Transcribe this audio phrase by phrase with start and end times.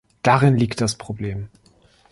[0.23, 1.47] Darin liegt das Problem!